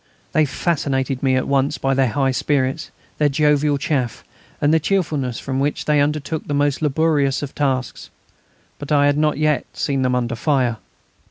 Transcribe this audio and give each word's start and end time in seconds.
They 0.31 0.45
fascinated 0.45 1.21
me 1.21 1.35
at 1.35 1.47
once 1.47 1.77
by 1.77 1.93
their 1.93 2.07
high 2.07 2.31
spirits, 2.31 2.89
their 3.19 3.29
jovial 3.29 3.77
chaff, 3.77 4.23
and 4.59 4.73
the 4.73 4.79
cheerfulness 4.79 5.45
with 5.45 5.57
which 5.57 5.85
they 5.85 6.01
undertook 6.01 6.47
the 6.47 6.55
most 6.55 6.81
laborious 6.81 7.43
tasks. 7.53 8.09
But 8.79 8.91
I 8.91 9.05
had 9.05 9.17
not 9.19 9.37
yet 9.37 9.67
seen 9.75 10.01
them 10.01 10.15
under 10.15 10.33
fire. 10.33 10.77